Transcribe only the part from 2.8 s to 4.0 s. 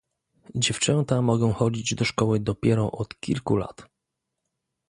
od kilku lat